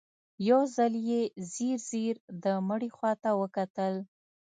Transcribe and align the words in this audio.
يو 0.49 0.61
ځل 0.75 0.93
يې 1.09 1.21
ځير 1.53 1.77
ځير 1.89 2.15
د 2.43 2.45
مړي 2.67 2.89
خواته 2.95 3.29
وکتل. 3.41 3.93